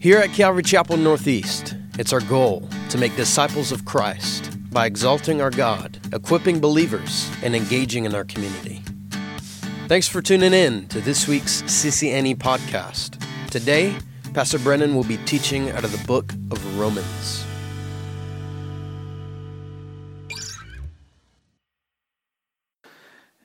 [0.00, 5.40] Here at Calvary Chapel Northeast, it's our goal to make disciples of Christ by exalting
[5.40, 8.82] our God, equipping believers, and engaging in our community.
[9.88, 13.20] Thanks for tuning in to this week's CCNE podcast.
[13.50, 13.96] Today,
[14.34, 17.44] Pastor Brennan will be teaching out of the book of Romans.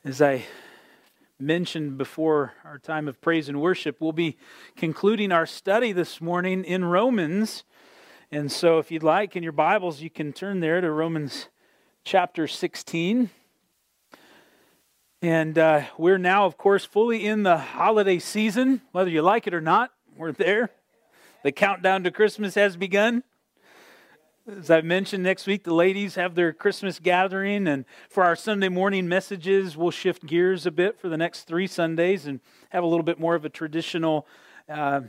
[0.05, 0.43] As I
[1.39, 4.37] mentioned before our time of praise and worship, we'll be
[4.75, 7.63] concluding our study this morning in Romans.
[8.31, 11.49] And so, if you'd like in your Bibles, you can turn there to Romans
[12.03, 13.29] chapter 16.
[15.21, 19.53] And uh, we're now, of course, fully in the holiday season, whether you like it
[19.53, 19.91] or not.
[20.17, 20.69] We're there.
[21.43, 23.23] The countdown to Christmas has begun.
[24.45, 28.67] As I mentioned, next week the ladies have their Christmas gathering, and for our Sunday
[28.67, 32.87] morning messages, we'll shift gears a bit for the next three Sundays and have a
[32.87, 34.27] little bit more of a traditional
[34.67, 34.99] uh,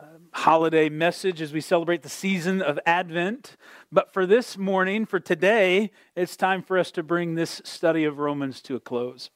[0.00, 3.58] uh, holiday message as we celebrate the season of Advent.
[3.92, 8.18] But for this morning, for today, it's time for us to bring this study of
[8.18, 9.28] Romans to a close.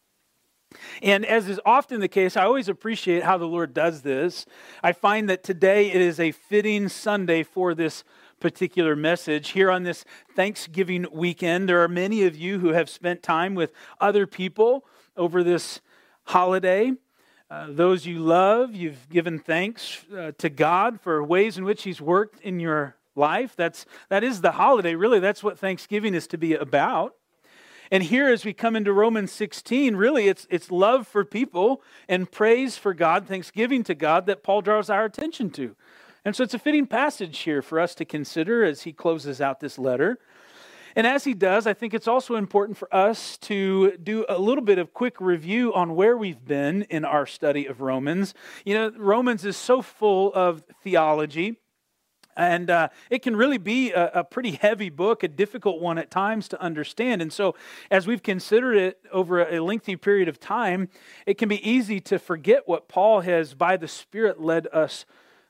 [1.03, 4.47] And as is often the case, I always appreciate how the Lord does this.
[4.83, 8.03] I find that today it is a fitting Sunday for this
[8.43, 9.51] particular message.
[9.51, 10.05] Here on this
[10.35, 14.85] Thanksgiving weekend, there are many of you who have spent time with other people
[15.17, 15.81] over this
[16.25, 16.91] holiday.
[17.49, 22.01] Uh, those you love, you've given thanks uh, to God for ways in which He's
[22.01, 23.55] worked in your life.
[23.55, 25.21] That's, that is the holiday, really.
[25.21, 27.15] That's what Thanksgiving is to be about.
[27.93, 32.29] And here, as we come into Romans 16, really it's, it's love for people and
[32.29, 35.77] praise for God, thanksgiving to God that Paul draws our attention to.
[36.25, 39.61] And so it's a fitting passage here for us to consider as he closes out
[39.61, 40.19] this letter.
[40.95, 44.63] And as he does, I think it's also important for us to do a little
[44.63, 48.35] bit of quick review on where we've been in our study of Romans.
[48.65, 51.57] You know, Romans is so full of theology.
[52.35, 56.11] And uh, it can really be a, a, pretty heavy book, a difficult one at
[56.11, 57.21] times to understand.
[57.21, 57.55] And so,
[57.91, 60.89] as we've considered it over a lengthy period of time,
[61.27, 65.05] it can be easy to forget what Paul has, by the Spirit, led us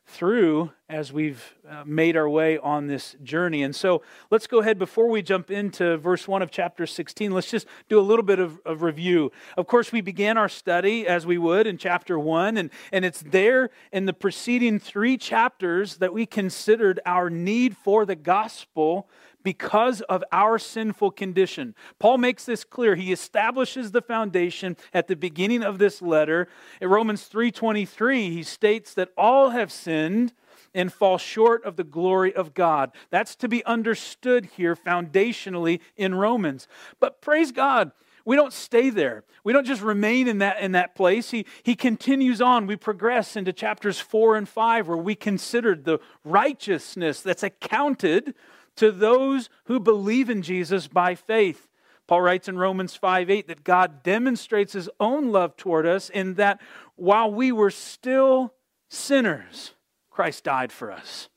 [0.07, 3.63] through as we've uh, made our way on this journey.
[3.63, 7.33] And so let's go ahead before we jump into verse 1 of chapter 16.
[7.33, 9.33] Let's just do a little bit of, of review.
[9.57, 13.23] Of course, we began our study as we would in chapter 1, and, and it's
[13.23, 19.09] there in the preceding three chapters that we considered our need for the gospel
[19.43, 21.75] because of our sinful condition.
[21.99, 22.95] Paul makes this clear.
[22.95, 26.49] He establishes the foundation at the beginning of this letter.
[26.81, 30.33] In Romans 3:23, he states that all have sinned
[30.75, 32.93] and fall short of the glory of God.
[33.11, 36.67] That's to be understood here foundationally in Romans.
[36.99, 37.93] But praise God,
[38.25, 39.25] we don't stay there.
[39.45, 41.31] We don't just remain in that, in that place.
[41.31, 42.67] He, he continues on.
[42.67, 48.35] We progress into chapters 4 and 5, where we considered the righteousness that's accounted
[48.77, 51.69] to those who believe in Jesus by faith.
[52.07, 56.35] Paul writes in Romans 5 8 that God demonstrates his own love toward us in
[56.35, 56.61] that
[56.97, 58.55] while we were still
[58.89, 59.73] sinners,
[60.11, 61.29] Christ died for us.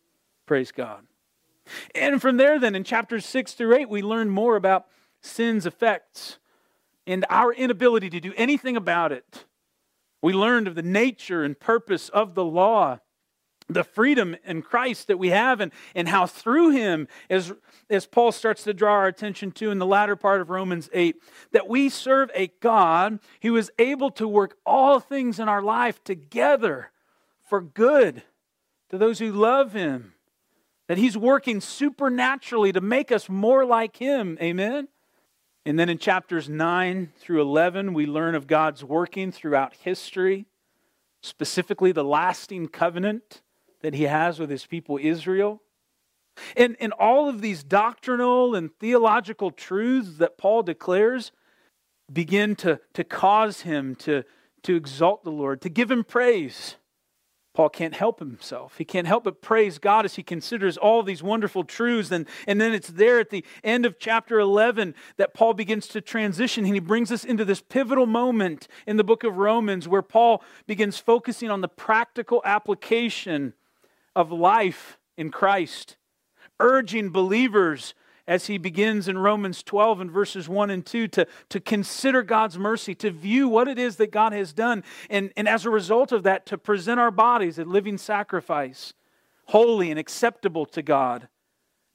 [0.46, 1.06] Praise God.
[1.94, 4.86] And from there, then, in chapters 6 through 8, we learn more about
[5.22, 6.38] sin's effects
[7.08, 9.46] and our inability to do anything about it.
[10.22, 13.00] We learned of the nature and purpose of the law
[13.68, 17.52] the freedom in Christ that we have and, and how through him, as,
[17.90, 21.16] as Paul starts to draw our attention to in the latter part of Romans 8,
[21.52, 26.04] that we serve a God who is able to work all things in our life
[26.04, 26.92] together
[27.44, 28.22] for good
[28.90, 30.14] to those who love him.
[30.88, 34.38] That he's working supernaturally to make us more like him.
[34.40, 34.88] Amen?
[35.66, 40.46] And then in chapters 9 through 11, we learn of God's working throughout history,
[41.22, 43.42] specifically the lasting covenant
[43.86, 45.62] that he has with his people Israel.
[46.58, 51.32] And, and all of these doctrinal and theological truths that Paul declares
[52.12, 54.24] begin to, to cause him to,
[54.64, 56.78] to exalt the Lord, to give him praise.
[57.54, 58.80] Paul can't help himself.
[58.80, 62.10] He can't help but praise God as he considers all these wonderful truths.
[62.10, 66.02] And, and then it's there at the end of chapter 11 that Paul begins to
[66.02, 70.02] transition and he brings us into this pivotal moment in the book of Romans where
[70.02, 73.54] Paul begins focusing on the practical application
[74.16, 75.98] of life in Christ,
[76.60, 77.94] urging believers
[78.28, 82.58] as he begins in Romans 12 and verses 1 and 2 to, to consider God's
[82.58, 86.12] mercy, to view what it is that God has done, and, and as a result
[86.12, 88.94] of that, to present our bodies a living sacrifice,
[89.46, 91.28] holy and acceptable to God.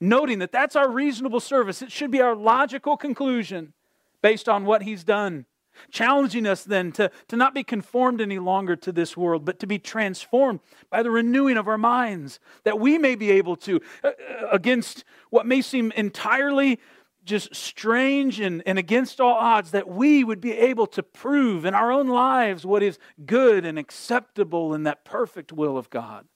[0.01, 1.83] Noting that that's our reasonable service.
[1.83, 3.75] It should be our logical conclusion
[4.23, 5.47] based on what he's done
[5.91, 9.67] challenging us then to, to not be conformed any longer to this world, but to
[9.67, 14.09] be transformed by the renewing of our minds, that we may be able to, uh,
[14.09, 16.79] uh, against what may seem entirely
[17.25, 21.75] just strange and, and against all odds, that we would be able to prove in
[21.75, 26.27] our own lives what is good and acceptable in that perfect will of God.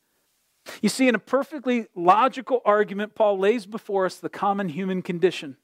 [0.81, 5.57] You see, in a perfectly logical argument, Paul lays before us the common human condition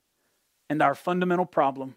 [0.69, 1.97] and our fundamental problem.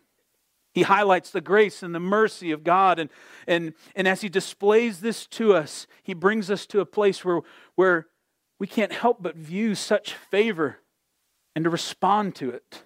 [0.74, 3.00] He highlights the grace and the mercy of God.
[3.00, 3.10] And,
[3.48, 7.42] and, and as he displays this to us, he brings us to a place where,
[7.76, 8.08] where
[8.60, 10.78] we can't help but view such favor
[11.56, 12.84] and to respond to it.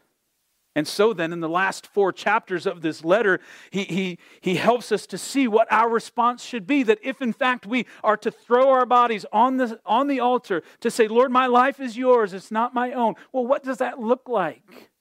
[0.75, 3.39] And so, then, in the last four chapters of this letter,
[3.71, 6.83] he, he, he helps us to see what our response should be.
[6.83, 10.61] That if, in fact, we are to throw our bodies on the, on the altar
[10.81, 13.99] to say, Lord, my life is yours, it's not my own, well, what does that
[13.99, 14.91] look like?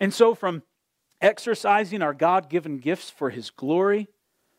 [0.00, 0.62] And so, from
[1.20, 4.08] exercising our God given gifts for His glory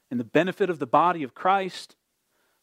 [0.09, 1.95] and the benefit of the body of Christ,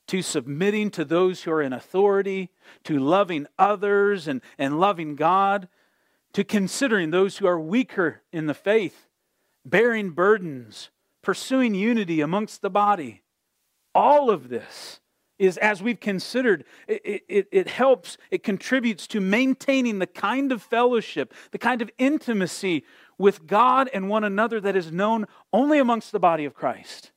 [0.08, 2.50] to submitting to those who are in authority,
[2.84, 5.68] to loving others and, and loving God,
[6.32, 9.08] to considering those who are weaker in the faith,
[9.64, 10.90] bearing burdens,
[11.22, 13.22] pursuing unity amongst the body.
[13.94, 15.00] All of this
[15.38, 20.62] is as we've considered, it, it, it, helps, it contributes to maintaining the kind of
[20.62, 22.84] fellowship, the kind of intimacy
[23.18, 27.12] with God and one another that is known only amongst the body of Christ.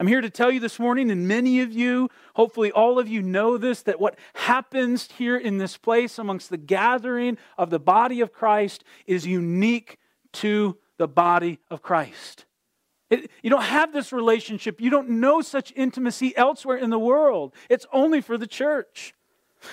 [0.00, 3.20] I'm here to tell you this morning, and many of you, hopefully all of you
[3.20, 8.22] know this, that what happens here in this place amongst the gathering of the body
[8.22, 9.98] of Christ is unique
[10.32, 12.46] to the body of Christ.
[13.10, 14.80] It, you don't have this relationship.
[14.80, 17.54] You don't know such intimacy elsewhere in the world.
[17.68, 19.12] It's only for the church.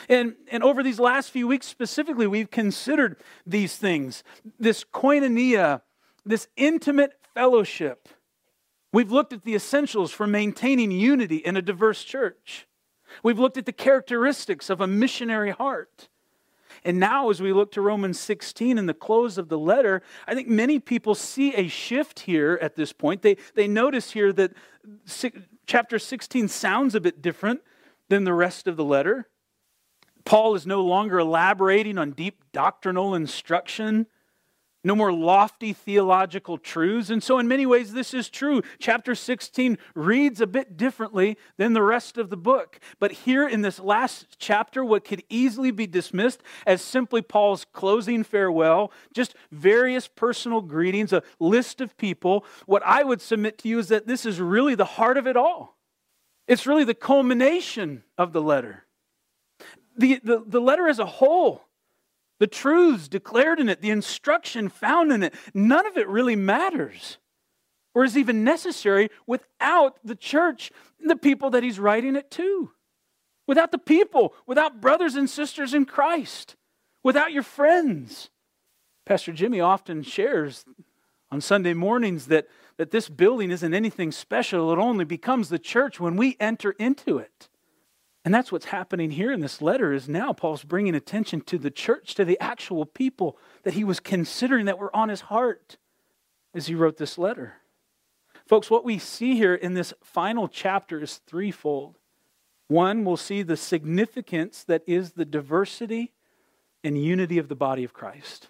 [0.10, 4.24] And, and over these last few weeks specifically, we've considered these things
[4.60, 5.82] this koinonia,
[6.26, 8.10] this intimate fellowship.
[8.94, 12.68] We've looked at the essentials for maintaining unity in a diverse church.
[13.24, 16.10] We've looked at the characteristics of a missionary heart.
[16.84, 20.36] And now, as we look to Romans 16 and the close of the letter, I
[20.36, 23.24] think many people see a shift here at this point.
[23.24, 24.54] They, they notice here that
[25.66, 27.62] chapter 16 sounds a bit different
[28.10, 29.28] than the rest of the letter.
[30.28, 34.08] Paul is no longer elaborating on deep doctrinal instruction,
[34.84, 37.10] no more lofty theological truths.
[37.10, 38.62] And so, in many ways, this is true.
[38.78, 42.78] Chapter 16 reads a bit differently than the rest of the book.
[43.00, 48.26] But here in this last chapter, what could easily be dismissed as simply Paul's closing
[48.26, 53.80] farewell, just various personal greetings, a list of people, what I would submit to you
[53.80, 55.78] is that this is really the heart of it all.
[56.50, 58.87] It's really the culmination of the letter
[59.98, 61.64] the, the, the letter as a whole,
[62.40, 67.18] the truths declared in it, the instruction found in it, none of it really matters
[67.98, 70.72] or is even necessary without the church,
[71.04, 72.72] the people that he's writing it to.
[73.48, 76.56] Without the people, without brothers and sisters in Christ,
[77.02, 78.30] without your friends.
[79.04, 80.64] Pastor Jimmy often shares
[81.32, 82.48] on Sunday mornings that,
[82.78, 84.72] that this building isn't anything special.
[84.72, 87.50] It only becomes the church when we enter into it.
[88.28, 91.72] And that's what's happening here in this letter is now Paul's bringing attention to the
[91.72, 95.78] church, to the actual people that he was considering that were on his heart
[96.54, 97.54] as he wrote this letter.
[98.46, 102.00] Folks, what we see here in this final chapter is threefold.
[102.68, 106.12] One, we'll see the significance that is the diversity
[106.84, 108.50] and unity of the body of Christ.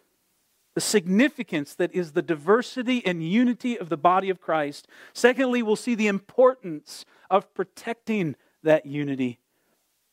[0.73, 4.87] The significance that is the diversity and unity of the body of Christ.
[5.13, 9.37] Secondly, we'll see the importance of protecting that unity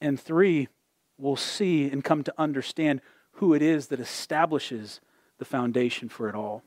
[0.05, 0.69] and three,
[1.19, 3.01] we'll see and come to understand
[3.33, 5.01] who it is that establishes
[5.39, 6.63] the foundation for it all.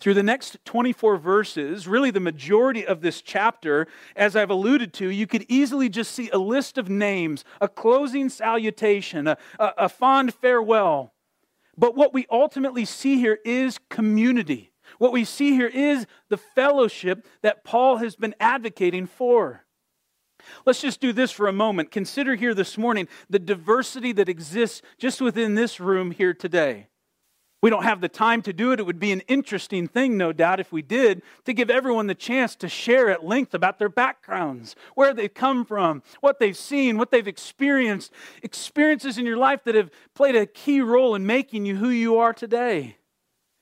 [0.00, 5.08] Through the next 24 verses, really the majority of this chapter, as I've alluded to,
[5.08, 9.88] you could easily just see a list of names, a closing salutation, a, a, a
[9.88, 11.14] fond farewell.
[11.78, 14.72] But what we ultimately see here is community.
[14.98, 19.61] What we see here is the fellowship that Paul has been advocating for.
[20.66, 21.90] Let's just do this for a moment.
[21.90, 26.88] Consider here this morning the diversity that exists just within this room here today.
[27.62, 28.80] We don't have the time to do it.
[28.80, 32.14] It would be an interesting thing, no doubt, if we did, to give everyone the
[32.14, 36.98] chance to share at length about their backgrounds, where they've come from, what they've seen,
[36.98, 41.64] what they've experienced, experiences in your life that have played a key role in making
[41.64, 42.96] you who you are today.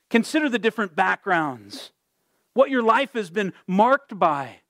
[0.08, 1.92] Consider the different backgrounds,
[2.54, 4.60] what your life has been marked by.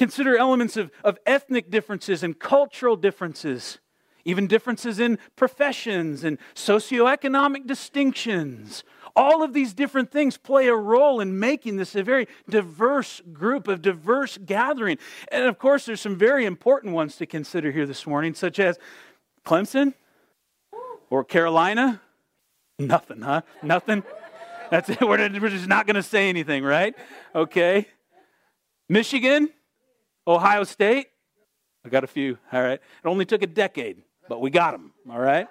[0.00, 3.80] Consider elements of, of ethnic differences and cultural differences,
[4.24, 8.82] even differences in professions and socioeconomic distinctions.
[9.14, 13.68] All of these different things play a role in making this a very diverse group,
[13.68, 14.96] a diverse gathering.
[15.30, 18.78] And of course, there's some very important ones to consider here this morning, such as
[19.44, 19.92] Clemson
[21.10, 22.00] or Carolina.
[22.78, 23.42] Nothing, huh?
[23.62, 24.02] Nothing?
[24.70, 25.02] That's it.
[25.02, 26.94] We're just not going to say anything, right?
[27.34, 27.86] Okay.
[28.88, 29.50] Michigan,
[30.30, 31.08] Ohio State.
[31.84, 32.74] I got a few, all right.
[32.74, 35.48] It only took a decade, but we got them, all right.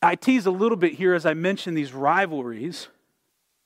[0.00, 2.88] I tease a little bit here as I mention these rivalries,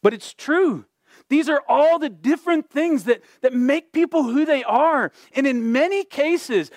[0.03, 0.85] but it's true.
[1.31, 5.11] These are all the different things that, that make people who they are.
[5.35, 6.71] And in many cases,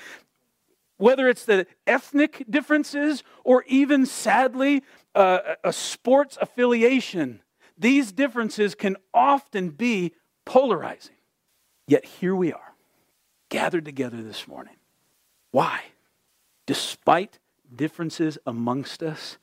[0.98, 7.42] whether it's the ethnic differences or even sadly uh, a sports affiliation,
[7.78, 10.14] these differences can often be
[10.46, 11.16] polarizing.
[11.88, 12.69] Yet here we are,
[13.50, 14.76] gathered together this morning.
[15.52, 15.82] Why?
[16.66, 17.40] Despite
[17.76, 19.38] differences amongst us,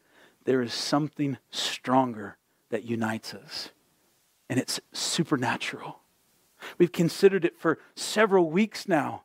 [0.44, 2.36] there is something stronger
[2.70, 3.70] that unites us,
[4.48, 6.00] and it's supernatural.
[6.78, 9.22] We've considered it for several weeks now.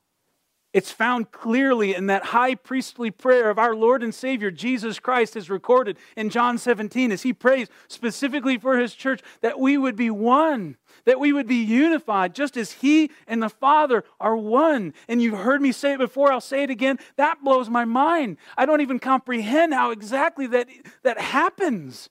[0.74, 5.36] It's found clearly in that high priestly prayer of our Lord and Savior Jesus Christ,
[5.36, 9.98] is recorded in John 17 as he prays specifically for his church that we would
[9.98, 14.94] be one, that we would be unified, just as he and the Father are one.
[15.08, 17.00] And you've heard me say it before, I'll say it again.
[17.16, 18.38] That blows my mind.
[18.58, 20.68] I don't even comprehend how exactly that,
[21.04, 22.10] that happens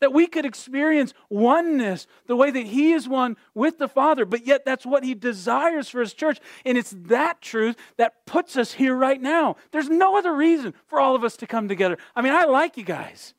[0.00, 4.46] that we could experience oneness the way that He is one with the Father, but
[4.46, 6.40] yet that's what He desires for His church.
[6.66, 9.56] And it's that truth that puts us here right now.
[9.70, 11.96] There's no other reason for all of us to come together.
[12.14, 13.32] I mean, I like you guys,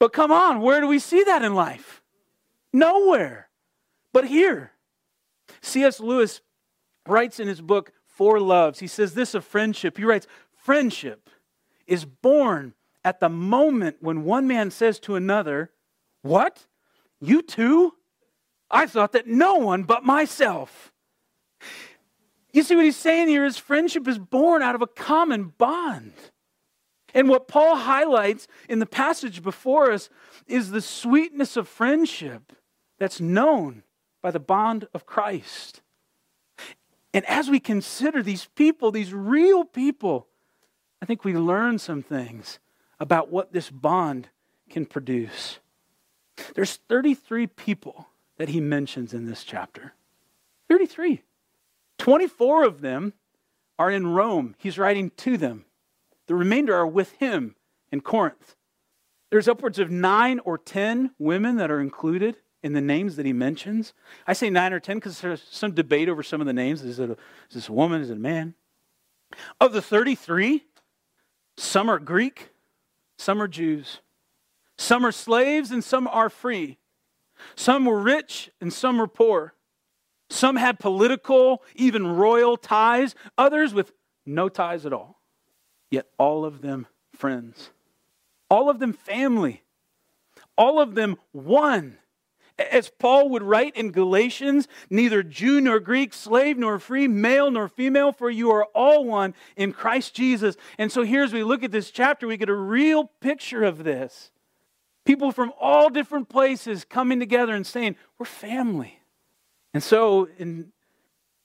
[0.00, 2.02] but come on, where do we see that in life?
[2.72, 3.48] Nowhere
[4.14, 4.70] but here.
[5.60, 6.00] C.S.
[6.00, 6.40] Lewis
[7.06, 9.98] writes in his book, Four Loves, he says this of friendship.
[9.98, 11.28] He writes, Friendship
[11.86, 15.72] is born at the moment when one man says to another,
[16.22, 16.66] what?
[17.20, 17.94] You too?
[18.70, 20.92] I thought that no one but myself.
[22.52, 26.12] You see what he's saying here is friendship is born out of a common bond.
[27.12, 30.08] And what Paul highlights in the passage before us
[30.46, 32.52] is the sweetness of friendship
[32.98, 33.82] that's known
[34.24, 35.82] by the bond of Christ.
[37.12, 40.28] And as we consider these people, these real people,
[41.02, 42.58] I think we learn some things
[42.98, 44.30] about what this bond
[44.70, 45.58] can produce.
[46.54, 49.92] There's 33 people that he mentions in this chapter.
[50.70, 51.20] 33.
[51.98, 53.12] 24 of them
[53.78, 54.54] are in Rome.
[54.56, 55.66] He's writing to them.
[56.28, 57.56] The remainder are with him
[57.92, 58.56] in Corinth.
[59.28, 63.32] There's upwards of nine or 10 women that are included in the names that he
[63.34, 63.92] mentions.
[64.26, 66.82] I say nine or 10 because there's some debate over some of the names.
[66.82, 68.00] Is, it a, is this a woman?
[68.00, 68.54] Is it a man?
[69.60, 70.64] Of the 33,
[71.58, 72.48] some are Greek,
[73.18, 74.00] some are Jews.
[74.78, 76.78] Some are slaves and some are free.
[77.54, 79.54] Some were rich and some were poor.
[80.30, 83.92] Some had political, even royal ties, others with
[84.24, 85.20] no ties at all.
[85.90, 87.70] Yet all of them friends,
[88.48, 89.62] all of them family,
[90.56, 91.98] all of them one.
[92.58, 97.68] As Paul would write in Galatians, neither Jew nor Greek, slave nor free, male nor
[97.68, 100.56] female, for you are all one in Christ Jesus.
[100.78, 103.82] And so here, as we look at this chapter, we get a real picture of
[103.82, 104.30] this.
[105.04, 109.00] People from all different places coming together and saying, We're family.
[109.74, 110.72] And so in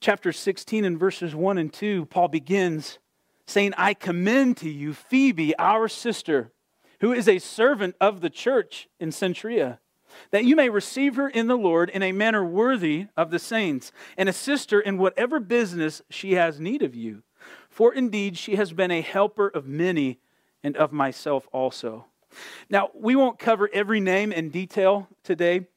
[0.02, 3.00] chapter 16 and verses 1 and 2, Paul begins
[3.48, 6.52] saying, I commend to you Phoebe, our sister,
[7.02, 9.80] who is a servant of the church in Cenchrea,
[10.32, 13.92] that you may receive her in the Lord in a manner worthy of the saints,
[14.18, 17.24] and assist her in whatever business she has need of you.
[17.70, 20.20] For indeed she has been a helper of many
[20.64, 22.06] and of myself also.
[22.70, 25.68] Now, we won't cover every name in detail today.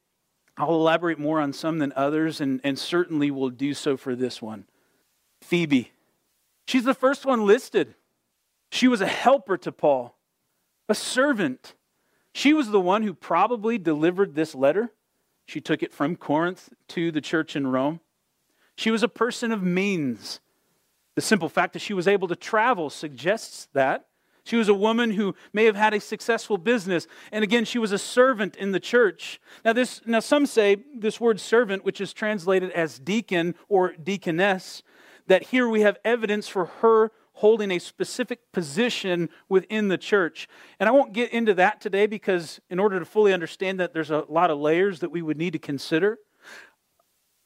[0.57, 4.41] I'll elaborate more on some than others, and, and certainly will do so for this
[4.41, 4.65] one.
[5.41, 5.91] Phoebe.
[6.67, 7.95] She's the first one listed.
[8.71, 10.15] She was a helper to Paul,
[10.87, 11.75] a servant.
[12.33, 14.91] She was the one who probably delivered this letter.
[15.45, 17.99] She took it from Corinth to the church in Rome.
[18.75, 20.39] She was a person of means.
[21.15, 24.07] The simple fact that she was able to travel suggests that.
[24.45, 27.07] She was a woman who may have had a successful business.
[27.31, 29.39] And again, she was a servant in the church.
[29.63, 34.83] Now, this, now some say this word servant, which is translated as deacon or deaconess,
[35.27, 37.11] that here we have evidence for her
[37.43, 40.47] holding a specific position within the church.
[40.79, 44.11] And I won't get into that today because, in order to fully understand that, there's
[44.11, 46.19] a lot of layers that we would need to consider.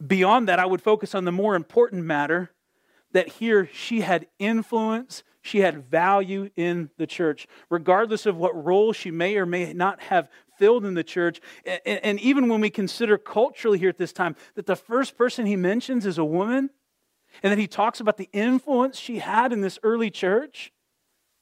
[0.06, 2.52] Beyond that, I would focus on the more important matter
[3.14, 8.94] that here she had influence, she had value in the church, regardless of what role
[8.94, 11.42] she may or may not have filled in the church.
[11.88, 15.56] And, even when we consider culturally here at this time that the first person he
[15.56, 16.70] mentions is a woman,
[17.44, 20.72] and then he talks about the influence she had in this early church.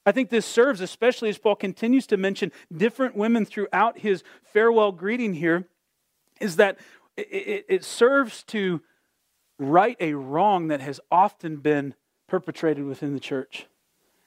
[0.05, 4.91] I think this serves, especially as Paul continues to mention different women throughout his farewell
[4.91, 5.67] greeting here,
[6.39, 6.77] is that
[7.17, 8.81] it, it serves to
[9.57, 11.95] right a wrong that has often been
[12.27, 13.67] perpetrated within the church.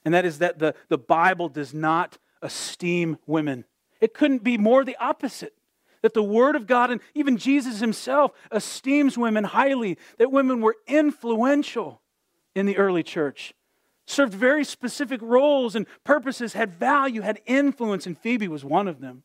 [0.03, 3.65] And that is that the, the Bible does not esteem women.
[4.01, 5.53] It couldn't be more the opposite.
[6.01, 10.77] That the Word of God and even Jesus himself esteems women highly, that women were
[10.87, 12.01] influential
[12.55, 13.53] in the early church,
[14.07, 19.01] served very specific roles and purposes, had value, had influence, and Phoebe was one of
[19.01, 19.23] them.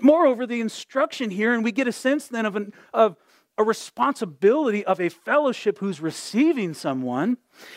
[0.00, 3.16] Moreover, the instruction here, and we get a sense then of, an, of
[3.56, 7.36] a responsibility of a fellowship who's receiving someone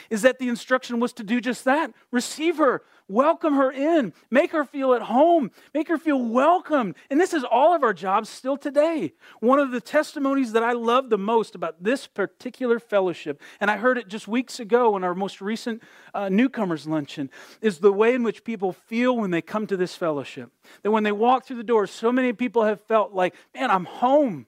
[0.10, 4.52] is that the instruction was to do just that receive her, welcome her in, make
[4.52, 6.96] her feel at home, make her feel welcomed.
[7.12, 9.14] And this is all of our jobs still today.
[9.40, 13.78] One of the testimonies that I love the most about this particular fellowship, and I
[13.78, 17.30] heard it just weeks ago in our most recent uh, newcomers luncheon,
[17.62, 20.52] is the way in which people feel when they come to this fellowship.
[20.82, 23.86] That when they walk through the door, so many people have felt like, man, I'm
[23.86, 24.48] home.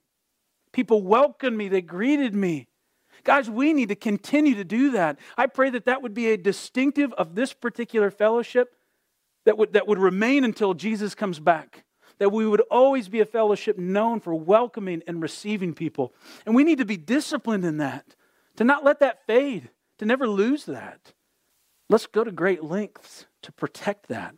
[0.72, 2.68] People welcomed me, they greeted me.
[3.24, 5.20] Guys, we need to continue to do that.
[5.38, 8.76] I pray that that would be a distinctive of this particular fellowship
[9.46, 11.84] that would, that would remain until Jesus comes back.
[12.20, 16.14] That we would always be a fellowship known for welcoming and receiving people.
[16.46, 18.16] And we need to be disciplined in that,
[18.58, 21.14] to not let that fade, to never lose that.
[21.90, 24.36] Let's go to great lengths to protect that.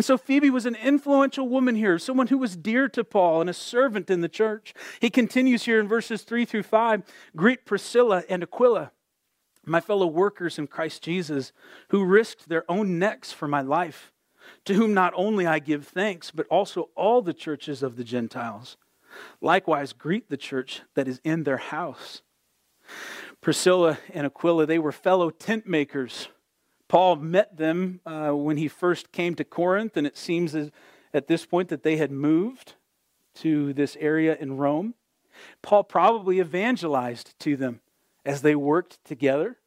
[0.00, 3.50] And so Phoebe was an influential woman here, someone who was dear to Paul and
[3.50, 4.72] a servant in the church.
[4.98, 7.02] He continues here in verses 3 through 5
[7.36, 8.92] Greet Priscilla and Aquila,
[9.66, 11.52] my fellow workers in Christ Jesus,
[11.90, 14.10] who risked their own necks for my life,
[14.64, 18.78] to whom not only I give thanks, but also all the churches of the Gentiles.
[19.42, 22.22] Likewise, greet the church that is in their house.
[23.42, 26.28] Priscilla and Aquila, they were fellow tent makers
[26.90, 30.56] Paul met them uh, when he first came to Corinth, and it seems
[31.14, 32.74] at this point that they had moved
[33.36, 34.94] to this area in Rome.
[35.62, 37.78] Paul probably evangelized to them
[38.26, 39.58] as they worked together.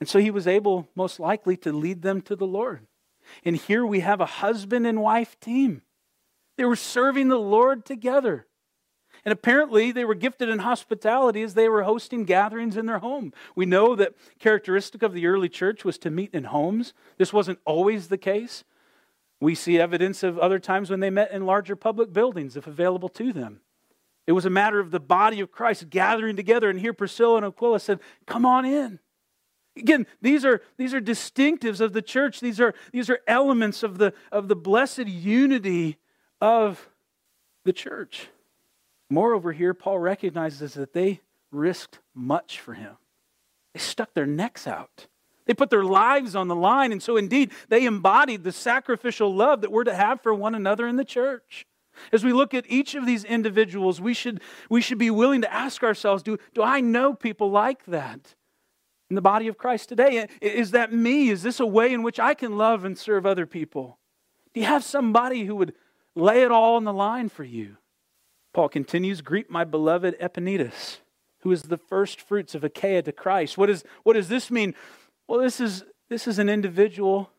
[0.00, 2.88] And so he was able, most likely, to lead them to the Lord.
[3.44, 5.82] And here we have a husband and wife team.
[6.56, 8.47] They were serving the Lord together.
[9.24, 13.32] And apparently, they were gifted in hospitality as they were hosting gatherings in their home.
[13.54, 16.94] We know that characteristic of the early church was to meet in homes.
[17.16, 18.64] This wasn't always the case.
[19.40, 23.08] We see evidence of other times when they met in larger public buildings, if available
[23.10, 23.60] to them.
[24.26, 26.68] It was a matter of the body of Christ gathering together.
[26.68, 28.98] And here Priscilla and Aquila said, Come on in.
[29.76, 32.40] Again, these are, these are distinctives of the church.
[32.40, 35.98] These are, these are elements of the, of the blessed unity
[36.40, 36.90] of
[37.64, 38.28] the church.
[39.10, 42.96] Moreover, here, Paul recognizes that they risked much for him.
[43.74, 45.06] They stuck their necks out.
[45.46, 46.92] They put their lives on the line.
[46.92, 50.86] And so, indeed, they embodied the sacrificial love that we're to have for one another
[50.86, 51.66] in the church.
[52.12, 55.52] As we look at each of these individuals, we should, we should be willing to
[55.52, 58.34] ask ourselves do, do I know people like that
[59.10, 60.28] in the body of Christ today?
[60.40, 61.30] Is that me?
[61.30, 63.98] Is this a way in which I can love and serve other people?
[64.52, 65.74] Do you have somebody who would
[66.14, 67.78] lay it all on the line for you?
[68.58, 70.96] Paul continues Greet my beloved Epaenetus,
[71.42, 73.56] who is the first fruits of Achaia to Christ.
[73.56, 74.74] What, is, what does this mean?
[75.28, 77.30] Well, this is, this is an individual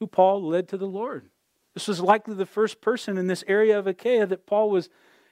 [0.00, 1.28] who Paul led to the Lord.
[1.74, 4.88] This was likely the first person in this area of Achaia that Paul was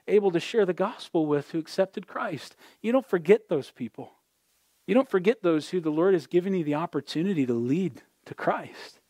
[0.06, 2.54] able to share the gospel with who accepted Christ.
[2.82, 4.12] You don't forget those people.
[4.86, 8.34] You don't forget those who the Lord has given you the opportunity to lead to
[8.34, 9.00] Christ.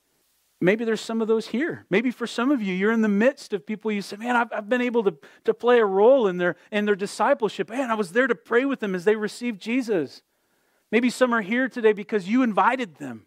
[0.60, 1.84] Maybe there's some of those here.
[1.90, 4.52] Maybe for some of you, you're in the midst of people you say, Man, I've,
[4.52, 5.14] I've been able to,
[5.44, 7.68] to play a role in their, in their discipleship.
[7.68, 10.22] Man, I was there to pray with them as they received Jesus.
[10.90, 13.26] Maybe some are here today because you invited them.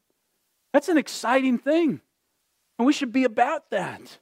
[0.73, 2.01] That's an exciting thing.
[2.79, 4.19] And we should be about that.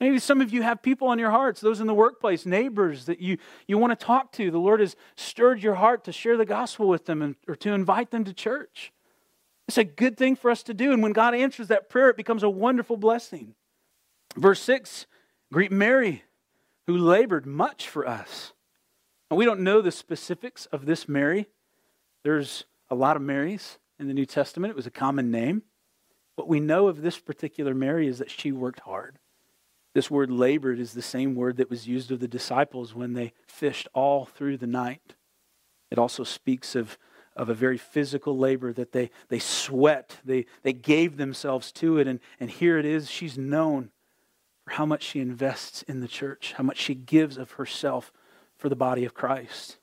[0.00, 3.20] Maybe some of you have people on your hearts, those in the workplace, neighbors that
[3.20, 4.50] you, you want to talk to.
[4.50, 7.72] The Lord has stirred your heart to share the gospel with them and, or to
[7.72, 8.92] invite them to church.
[9.68, 10.92] It's a good thing for us to do.
[10.92, 13.54] And when God answers that prayer, it becomes a wonderful blessing.
[14.36, 15.06] Verse 6
[15.52, 16.24] Greet Mary,
[16.86, 18.52] who labored much for us.
[19.30, 21.46] And we don't know the specifics of this Mary.
[22.22, 25.62] There's a lot of Marys in the New Testament, it was a common name.
[26.34, 29.18] What we know of this particular Mary is that she worked hard.
[29.94, 33.32] This word labored is the same word that was used of the disciples when they
[33.46, 35.14] fished all through the night.
[35.90, 36.98] It also speaks of
[37.36, 42.08] of a very physical labor that they, they sweat, they, they gave themselves to it.
[42.08, 43.90] And, and here it is, she's known
[44.64, 48.12] for how much she invests in the church, how much she gives of herself
[48.56, 49.78] for the body of Christ.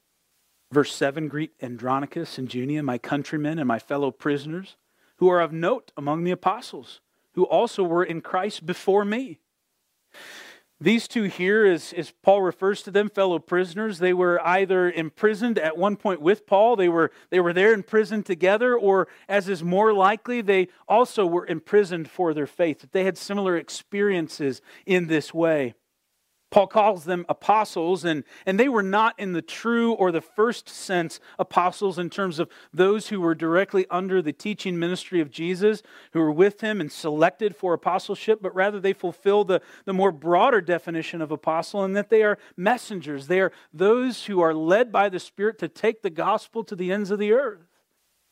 [0.71, 4.75] Verse 7 Greet Andronicus and Junia, my countrymen and my fellow prisoners,
[5.17, 6.99] who are of note among the apostles,
[7.33, 9.39] who also were in Christ before me.
[10.83, 15.57] These two here, as, as Paul refers to them, fellow prisoners, they were either imprisoned
[15.57, 19.47] at one point with Paul, they were, they were there in prison together, or as
[19.47, 25.07] is more likely, they also were imprisoned for their faith, they had similar experiences in
[25.07, 25.73] this way.
[26.53, 30.69] Paul calls them apostles, and, and they were not in the true or the first
[30.69, 35.81] sense apostles in terms of those who were directly under the teaching ministry of Jesus,
[36.11, 40.11] who were with him and selected for apostleship, but rather they fulfill the, the more
[40.11, 43.25] broader definition of apostle in that they are messengers.
[43.25, 46.91] They are those who are led by the Spirit to take the gospel to the
[46.91, 47.65] ends of the earth.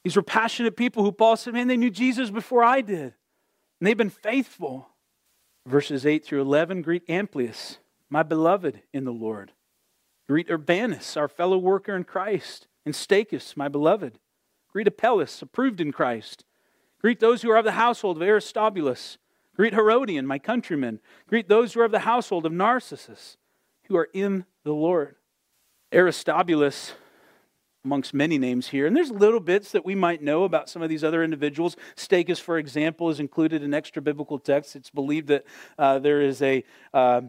[0.03, 3.13] These were passionate people who Paul said, man, they knew Jesus before I did, and
[3.81, 4.89] they've been faithful.
[5.65, 7.79] Verses 8 through 11 greet Amplias
[8.11, 9.53] my beloved in the Lord.
[10.27, 14.19] Greet Urbanus, our fellow worker in Christ, and Stachys, my beloved.
[14.71, 16.43] Greet Apelles, approved in Christ.
[16.99, 19.17] Greet those who are of the household of Aristobulus.
[19.55, 20.99] Greet Herodion, my countrymen.
[21.27, 23.37] Greet those who are of the household of Narcissus,
[23.87, 25.15] who are in the Lord.
[25.93, 26.93] Aristobulus,
[27.83, 30.89] amongst many names here, and there's little bits that we might know about some of
[30.89, 31.75] these other individuals.
[31.95, 34.75] Stachys, for example, is included in extra biblical texts.
[34.75, 35.43] It's believed that
[35.77, 37.21] uh, there is a uh,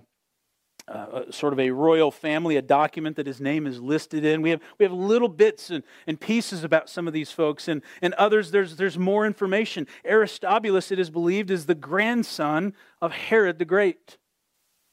[0.89, 4.43] uh, sort of a royal family, a document that his name is listed in.
[4.43, 7.83] We have, we have little bits and, and pieces about some of these folks, and,
[8.01, 9.87] and others, there's, there's more information.
[10.05, 14.19] Aristobulus, it is believed, is the grandson of Herod the Great.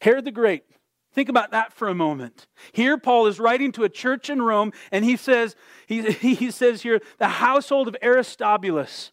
[0.02, 0.64] Herod the Great.
[1.12, 2.48] Think about that for a moment.
[2.72, 5.56] Here, Paul is writing to a church in Rome, and he says,
[5.88, 9.12] he, he says here, the household of Aristobulus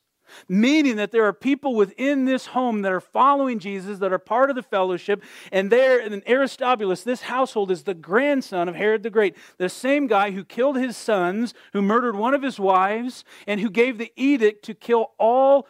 [0.49, 4.51] meaning that there are people within this home that are following Jesus, that are part
[4.51, 9.11] of the fellowship, and there in Aristobulus, this household is the grandson of Herod the
[9.11, 13.61] Great, the same guy who killed his sons, who murdered one of his wives, and
[13.61, 15.67] who gave the edict to kill all,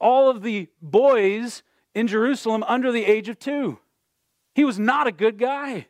[0.00, 1.62] all of the boys
[1.94, 3.78] in Jerusalem under the age of two.
[4.54, 5.86] He was not a good guy.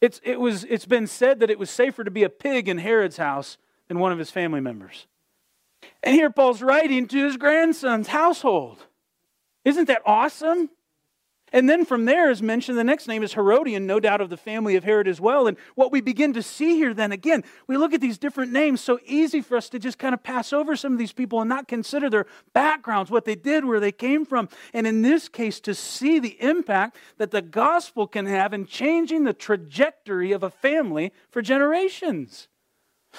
[0.00, 2.78] It's, it was, it's been said that it was safer to be a pig in
[2.78, 3.56] Herod's house
[3.88, 5.06] than one of his family members.
[6.02, 8.84] And here Paul's writing to his grandson's household.
[9.64, 10.70] Isn't that awesome?
[11.54, 14.36] And then from there is mentioned, the next name is Herodion, no doubt of the
[14.36, 15.46] family of Herod as well.
[15.46, 18.80] And what we begin to see here then, again, we look at these different names,
[18.80, 21.48] so easy for us to just kind of pass over some of these people and
[21.48, 24.48] not consider their backgrounds, what they did, where they came from.
[24.72, 29.22] And in this case, to see the impact that the gospel can have in changing
[29.22, 32.48] the trajectory of a family for generations.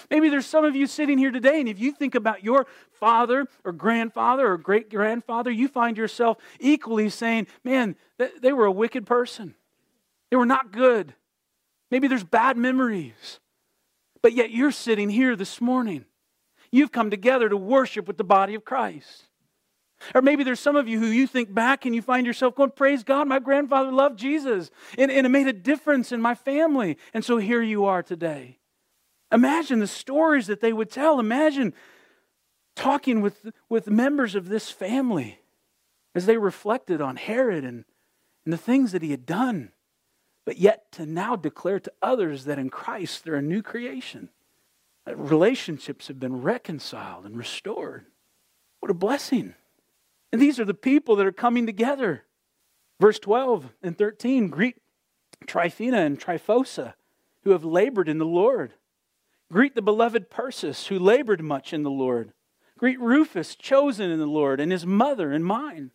[0.10, 3.48] Maybe there's some of you sitting here today, and if you think about your father
[3.64, 9.06] or grandfather or great grandfather, you find yourself equally saying, Man, they were a wicked
[9.06, 9.56] person.
[10.32, 11.14] They were not good.
[11.92, 13.40] Maybe there's bad memories.
[14.22, 16.06] But yet you're sitting here this morning.
[16.72, 19.26] You've come together to worship with the body of Christ.
[20.14, 22.72] Or maybe there's some of you who you think back and you find yourself going,
[22.72, 26.98] Praise God, my grandfather loved Jesus and, and it made a difference in my family.
[27.14, 28.58] And so here you are today.
[29.36, 31.20] Imagine the stories that they would tell.
[31.20, 31.74] Imagine
[32.74, 35.40] talking with, with members of this family
[36.16, 37.84] as they reflected on Herod and,
[38.46, 39.74] and the things that he had done,
[40.46, 44.30] but yet to now declare to others that in Christ they're a new creation.
[45.06, 48.06] That relationships have been reconciled and restored.
[48.80, 49.54] What a blessing.
[50.32, 52.24] And these are the people that are coming together.
[53.02, 54.78] Verse 12 and 13 greet
[55.46, 56.94] Tryphena and Tryphosa,
[57.44, 58.74] who have labored in the Lord.
[59.52, 62.34] Greet the beloved Persis, who labored much in the Lord.
[62.78, 65.92] Greet Rufus, chosen in the Lord, and his mother and mine.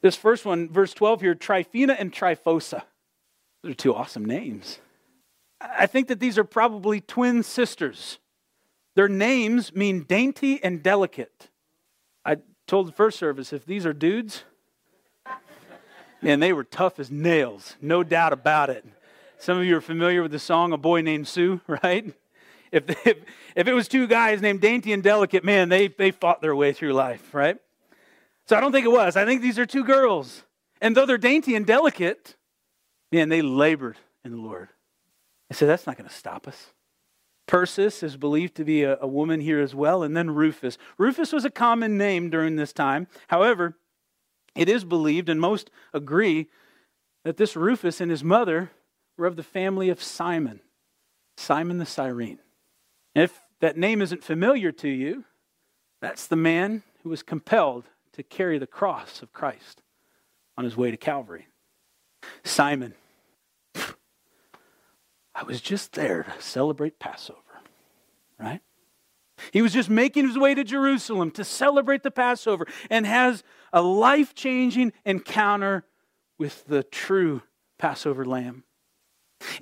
[0.00, 2.82] This first one, verse 12 here, Tryphena and Tryphosa.
[3.62, 4.80] Those are two awesome names.
[5.60, 8.18] I think that these are probably twin sisters.
[8.94, 11.50] Their names mean dainty and delicate.
[12.24, 14.44] I told the first service if these are dudes,
[16.22, 18.84] man, they were tough as nails, no doubt about it.
[19.38, 22.14] Some of you are familiar with the song A Boy Named Sue, right?
[22.74, 23.18] If, if,
[23.54, 26.72] if it was two guys named Dainty and Delicate, man, they, they fought their way
[26.72, 27.56] through life, right?
[28.46, 29.16] So I don't think it was.
[29.16, 30.42] I think these are two girls.
[30.80, 32.36] And though they're dainty and delicate,
[33.10, 34.68] man, they labored in the Lord.
[35.50, 36.72] I said, that's not going to stop us.
[37.46, 40.78] Persis is believed to be a, a, woman here as well, and then Rufus.
[40.98, 43.06] Rufus was a common name during this time.
[43.28, 43.76] However,
[44.56, 46.48] it is believed, and most agree,
[47.22, 48.70] that this Rufus and his mother
[49.16, 50.60] were of the family of Simon,
[51.36, 52.38] Simon the Cyrene.
[53.14, 55.24] If that name isn't familiar to you,
[56.00, 59.82] that's the man who was compelled to carry the cross of Christ
[60.56, 61.48] on his way to Calvary.
[62.42, 62.94] Simon.
[65.34, 67.40] I was just there to celebrate Passover,
[68.38, 68.60] right?
[69.52, 73.82] He was just making his way to Jerusalem to celebrate the Passover and has a
[73.82, 75.84] life changing encounter
[76.38, 77.42] with the true
[77.78, 78.64] Passover lamb.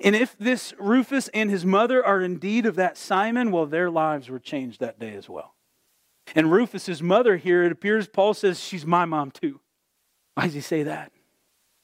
[0.01, 4.29] And if this Rufus and his mother are indeed of that Simon, well, their lives
[4.29, 5.55] were changed that day as well.
[6.35, 9.59] And Rufus's mother here, it appears Paul says she's my mom too.
[10.35, 11.11] Why does he say that?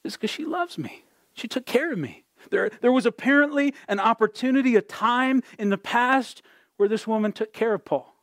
[0.04, 1.04] It's because she loves me.
[1.34, 2.24] She took care of me.
[2.50, 6.42] There, there was apparently an opportunity, a time in the past
[6.78, 8.14] where this woman took care of Paul.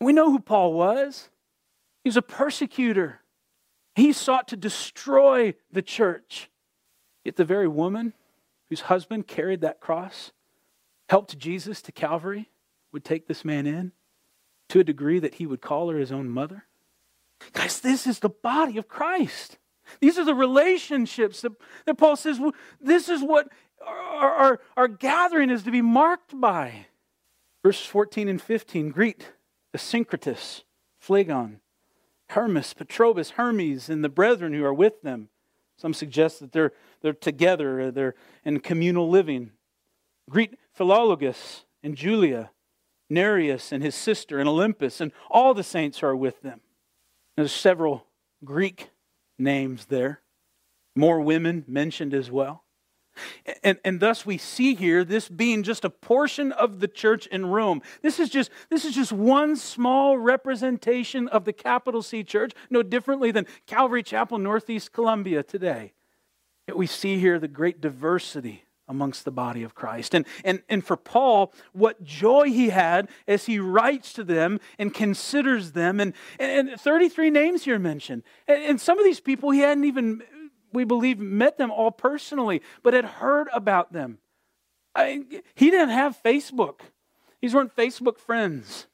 [0.00, 1.28] We know who Paul was.
[2.02, 3.20] He was a persecutor.
[3.94, 6.50] He sought to destroy the church.
[7.24, 8.14] Yet the very woman
[8.72, 10.32] whose husband carried that cross,
[11.10, 12.48] helped Jesus to Calvary,
[12.90, 13.92] would take this man in
[14.70, 16.64] to a degree that he would call her his own mother?
[17.52, 19.58] Guys, this is the body of Christ.
[20.00, 21.52] These are the relationships that,
[21.84, 22.40] that Paul says
[22.80, 23.50] this is what
[23.86, 26.86] our, our, our gathering is to be marked by.
[27.62, 29.32] Verses 14 and 15 greet
[29.76, 30.62] Asyncritus,
[30.98, 31.60] Phlegon,
[32.30, 35.28] Hermas, Patrobas, Hermes, and the brethren who are with them.
[35.82, 38.14] Some suggest that they're, they're together, uh, they're
[38.44, 39.50] in communal living.
[40.30, 42.52] Greet Philologus and Julia,
[43.10, 46.60] Nereus and his sister, and Olympas, and all the saints are with them.
[47.36, 48.06] There's several
[48.44, 48.90] Greek
[49.40, 50.20] names there,
[50.94, 52.61] more women mentioned as well.
[53.62, 57.46] And, and thus we see here this being just a portion of the church in
[57.46, 57.82] Rome.
[58.02, 62.82] This is just this is just one small representation of the capital C church, no
[62.82, 65.92] differently than Calvary Chapel, Northeast Columbia today.
[66.68, 70.14] Yet we see here the great diversity amongst the body of Christ.
[70.14, 74.92] And, and, and for Paul, what joy he had as he writes to them and
[74.92, 75.98] considers them.
[76.00, 78.22] And, and, and 33 names here mentioned.
[78.46, 80.22] And, and some of these people he hadn't even
[80.72, 84.18] we believe, met them all personally, but had heard about them.
[84.94, 86.80] I, he didn't have Facebook.
[87.40, 88.86] These weren't Facebook friends.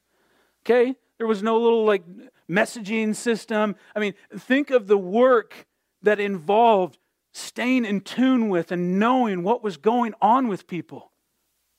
[0.65, 0.95] Okay?
[1.17, 2.03] There was no little like
[2.49, 3.75] messaging system.
[3.95, 5.67] I mean, think of the work
[6.01, 6.97] that involved
[7.33, 11.11] staying in tune with and knowing what was going on with people.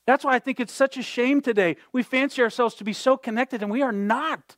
[0.05, 1.77] That's why I think it's such a shame today.
[1.91, 4.57] We fancy ourselves to be so connected, and we are not.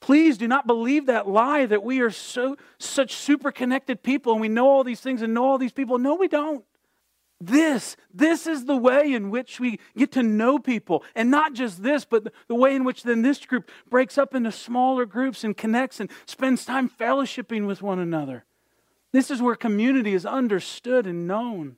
[0.00, 4.40] Please do not believe that lie that we are so such super connected people and
[4.40, 5.98] we know all these things and know all these people.
[5.98, 6.64] No, we don't.
[7.42, 11.04] This, this is the way in which we get to know people.
[11.14, 14.52] And not just this, but the way in which then this group breaks up into
[14.52, 18.44] smaller groups and connects and spends time fellowshipping with one another.
[19.12, 21.76] This is where community is understood and known.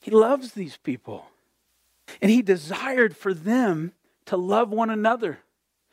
[0.00, 1.26] He loves these people.
[2.22, 3.92] And he desired for them
[4.24, 5.40] to love one another.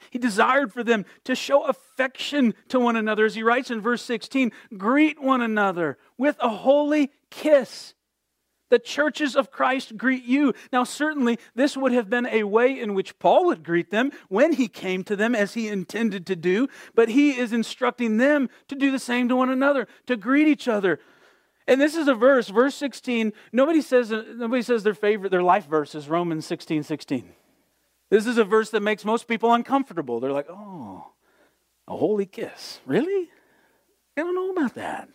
[0.09, 3.25] He desired for them to show affection to one another.
[3.25, 7.93] As he writes in verse 16, greet one another with a holy kiss.
[8.69, 10.53] The churches of Christ greet you.
[10.73, 14.53] Now, certainly, this would have been a way in which Paul would greet them when
[14.53, 18.75] he came to them, as he intended to do, but he is instructing them to
[18.75, 20.99] do the same to one another, to greet each other.
[21.67, 23.33] And this is a verse, verse 16.
[23.51, 27.33] Nobody says, nobody says their favorite, their life verse is Romans 16 16.
[28.09, 30.19] This is a verse that makes most people uncomfortable.
[30.19, 31.11] They're like, oh,
[31.87, 32.79] a holy kiss.
[32.85, 33.29] Really?
[34.17, 35.09] I don't know about that.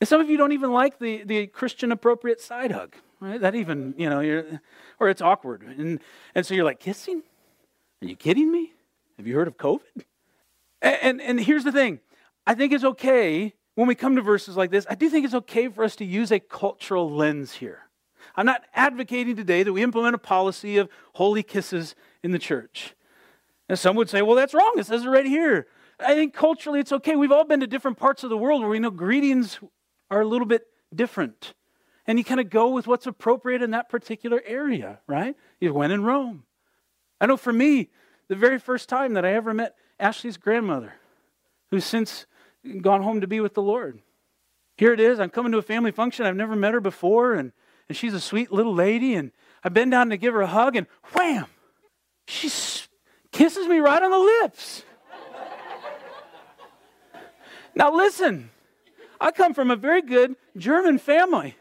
[0.00, 3.40] And some of you don't even like the, the Christian appropriate side hug, right?
[3.40, 4.60] That even, you know, you're,
[4.98, 5.62] or it's awkward.
[5.62, 6.00] And,
[6.34, 7.22] and so you're like, kissing?
[8.02, 8.72] Are you kidding me?
[9.16, 9.80] Have you heard of COVID?
[10.82, 12.00] And, and, and here's the thing
[12.46, 15.34] I think it's okay when we come to verses like this, I do think it's
[15.34, 17.85] okay for us to use a cultural lens here.
[18.34, 22.94] I'm not advocating today that we implement a policy of holy kisses in the church.
[23.68, 24.74] And some would say, well, that's wrong.
[24.76, 25.66] It says it right here.
[25.98, 27.16] I think culturally it's okay.
[27.16, 29.58] We've all been to different parts of the world where we know greetings
[30.10, 31.54] are a little bit different.
[32.06, 35.34] And you kind of go with what's appropriate in that particular area, right?
[35.60, 36.44] You went in Rome.
[37.20, 37.90] I know for me,
[38.28, 40.94] the very first time that I ever met Ashley's grandmother,
[41.70, 42.26] who's since
[42.80, 44.00] gone home to be with the Lord.
[44.76, 45.18] Here it is.
[45.18, 46.26] I'm coming to a family function.
[46.26, 47.52] I've never met her before, and
[47.88, 50.76] and she's a sweet little lady, and I bend down to give her a hug,
[50.76, 51.46] and wham!
[52.26, 52.50] She
[53.32, 54.82] kisses me right on the lips.
[57.74, 58.50] now, listen,
[59.20, 61.56] I come from a very good German family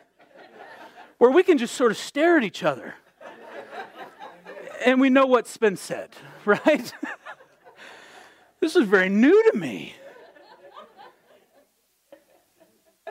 [1.17, 2.95] where we can just sort of stare at each other
[4.85, 6.09] and we know what's been said,
[6.45, 6.93] right?
[8.59, 9.95] this is very new to me.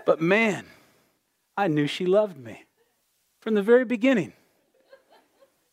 [0.07, 0.66] But man,
[1.57, 2.64] I knew she loved me
[3.45, 4.33] from the very beginning.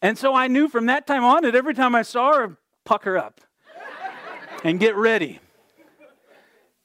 [0.02, 3.18] And so I knew from that time on that every time I saw her, pucker
[3.18, 3.40] up
[4.66, 5.40] and get ready.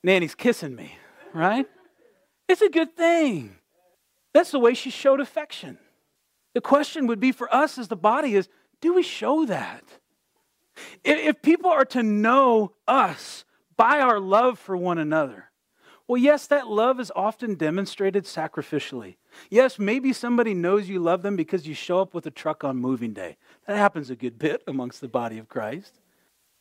[0.05, 0.97] Nanny's kissing me,
[1.35, 1.67] right?
[2.49, 3.57] It's a good thing.
[4.33, 5.79] That's the way she showed affection.
[6.55, 8.49] The question would be for us as the body is
[8.81, 9.83] do we show that?
[11.03, 13.45] If people are to know us
[13.77, 15.51] by our love for one another,
[16.07, 19.17] well, yes, that love is often demonstrated sacrificially.
[19.51, 22.77] Yes, maybe somebody knows you love them because you show up with a truck on
[22.77, 23.37] moving day.
[23.67, 26.01] That happens a good bit amongst the body of Christ.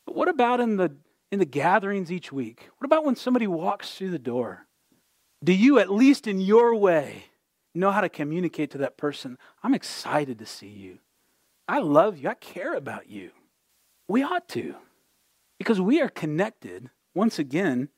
[0.05, 0.95] But what about in the
[1.31, 2.69] in the gatherings each week?
[2.77, 4.67] What about when somebody walks through the door?
[5.43, 7.25] Do you, at least in your way,
[7.73, 10.99] know how to communicate to that person, I'm excited to see you.
[11.67, 12.29] I love you.
[12.29, 13.31] I care about you.
[14.07, 14.75] We ought to.
[15.57, 17.89] Because we are connected, once again,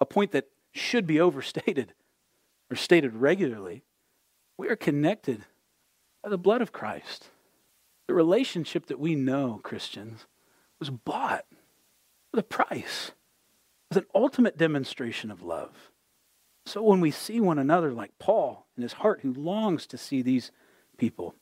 [0.00, 1.94] a point that should be overstated
[2.70, 3.82] or stated regularly.
[4.58, 5.44] We are connected
[6.22, 7.30] by the blood of Christ.
[8.08, 10.26] The relationship that we know, Christians,
[10.78, 11.44] was bought
[12.32, 13.12] with a price,
[13.90, 15.90] with an ultimate demonstration of love.
[16.66, 20.22] So when we see one another like Paul in his heart who longs to see
[20.22, 20.50] these
[20.96, 21.34] people,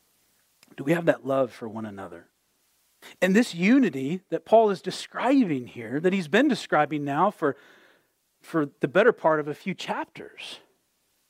[0.77, 2.27] do we have that love for one another?
[3.21, 7.57] And this unity that Paul is describing here, that he's been describing now for,
[8.43, 10.61] for the better part of a few chapters,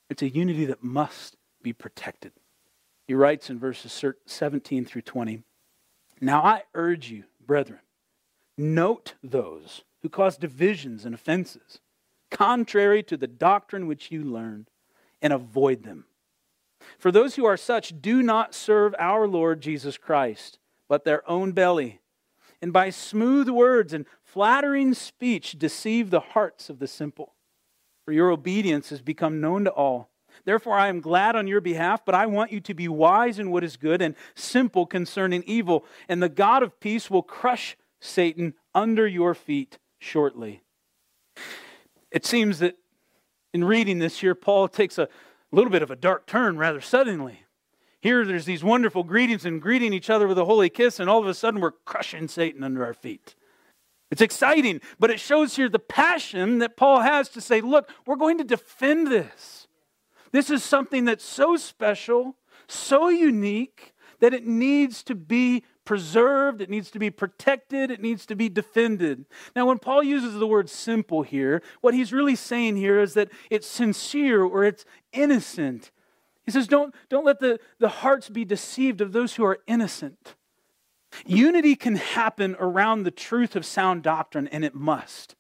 [0.09, 2.31] it's a unity that must be protected.
[3.09, 5.43] He writes in verses 17 through 20
[6.21, 7.81] Now I urge you, brethren,
[8.57, 11.81] note those who cause divisions and offenses,
[12.31, 14.71] contrary to the doctrine which you learned,
[15.21, 16.05] and avoid them.
[16.99, 21.53] For those who are such do not serve our Lord Jesus Christ, but their own
[21.53, 22.01] belly,
[22.61, 27.35] and by smooth words and flattering speech deceive the hearts of the simple.
[28.05, 30.11] For your obedience has become known to all.
[30.45, 33.51] Therefore, I am glad on your behalf, but I want you to be wise in
[33.51, 35.85] what is good and simple concerning evil.
[36.09, 40.63] And the God of peace will crush Satan under your feet shortly.
[42.11, 42.77] It seems that
[43.53, 45.09] in reading this here, Paul takes a
[45.53, 47.41] little bit of a dark turn rather suddenly.
[48.01, 51.21] Here, there's these wonderful greetings and greeting each other with a holy kiss, and all
[51.21, 53.35] of a sudden, we're crushing Satan under our feet.
[54.11, 58.17] It's exciting, but it shows here the passion that Paul has to say, look, we're
[58.17, 59.64] going to defend this.
[60.35, 62.35] This is something that's so special,
[62.67, 68.27] so unique, that it needs to be preserved, it needs to be protected, it needs
[68.27, 69.27] to be defended.
[69.55, 73.31] Now, when Paul uses the word simple here, what he's really saying here is that
[73.49, 75.93] it's sincere or it's innocent.
[76.45, 80.35] He says, don't, don't let the, the hearts be deceived of those who are innocent.
[81.25, 85.37] Unity can happen around the truth of sound doctrine, and it must.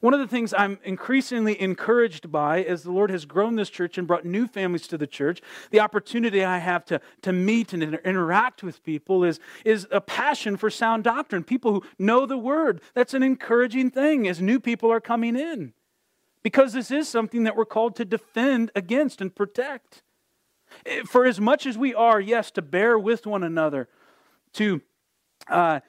[0.00, 3.98] One of the things I'm increasingly encouraged by as the Lord has grown this church
[3.98, 7.82] and brought new families to the church, the opportunity I have to, to meet and
[7.82, 11.42] inter- interact with people is, is a passion for sound doctrine.
[11.42, 12.80] People who know the word.
[12.94, 15.72] That's an encouraging thing as new people are coming in.
[16.42, 20.02] Because this is something that we're called to defend against and protect.
[20.86, 23.88] Eh, for as much as we are, yes, to bear with one another,
[24.52, 24.80] to
[25.48, 25.80] uh,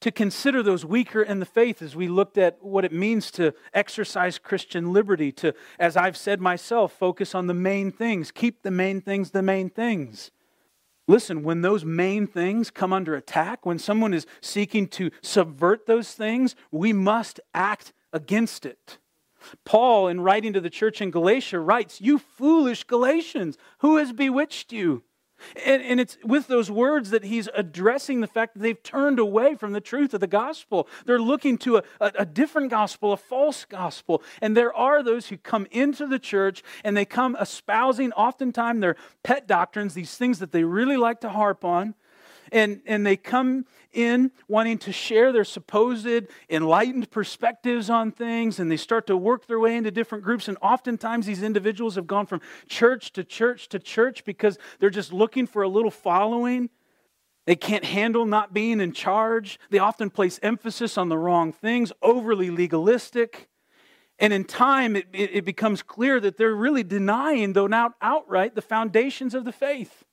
[0.00, 3.54] to consider those weaker in the faith as we looked at what it means to
[3.72, 8.70] exercise Christian liberty, to, as I've said myself, focus on the main things, keep the
[8.70, 10.30] main things the main things.
[11.06, 16.12] Listen, when those main things come under attack, when someone is seeking to subvert those
[16.12, 18.98] things, we must act against it.
[19.64, 24.72] Paul, in writing to the church in Galatia, writes, You foolish Galatians, who has bewitched
[24.72, 25.02] you?
[25.64, 29.54] And, and, it's with those words that he's addressing the fact that they've turned away
[29.54, 30.88] from the truth of the gospel.
[31.06, 34.22] They're looking to a, a, a, different gospel, a false gospel.
[34.42, 38.96] And there are those who come into the church and they come espousing oftentimes their
[39.22, 41.94] pet doctrines, these things that they really like to harp on
[42.52, 46.06] and, and they come in wanting to share their supposed
[46.50, 50.48] enlightened perspectives on things, and they start to work their way into different groups.
[50.48, 55.12] And oftentimes, these individuals have gone from church to church to church because they're just
[55.12, 56.70] looking for a little following.
[57.46, 59.58] They can't handle not being in charge.
[59.70, 63.48] They often place emphasis on the wrong things, overly legalistic.
[64.18, 68.62] And in time, it, it, becomes clear that they're really denying, though not outright, the
[68.62, 70.04] foundations of the faith.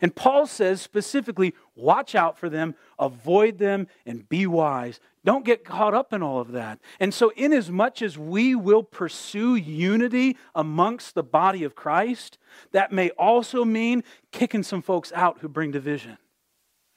[0.00, 5.00] And Paul says specifically, watch out for them, avoid them, and be wise.
[5.24, 6.80] Don't get caught up in all of that.
[6.98, 12.38] And so, inasmuch as we will pursue unity amongst the body of Christ,
[12.72, 14.02] that may also mean
[14.32, 16.18] kicking some folks out who bring division.